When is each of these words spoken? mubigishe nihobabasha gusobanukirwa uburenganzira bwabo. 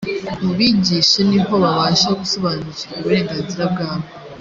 mubigishe 0.43 1.19
nihobabasha 1.29 2.09
gusobanukirwa 2.19 2.95
uburenganzira 2.99 3.63
bwabo. 3.73 4.05